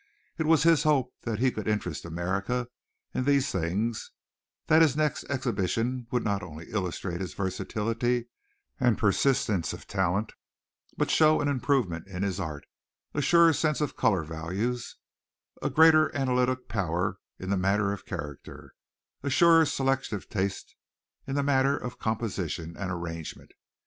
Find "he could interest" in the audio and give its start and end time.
1.37-2.05